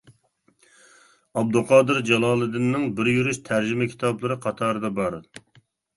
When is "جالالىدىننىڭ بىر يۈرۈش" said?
2.07-3.41